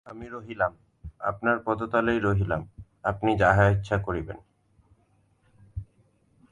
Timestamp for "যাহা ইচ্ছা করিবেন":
3.37-4.37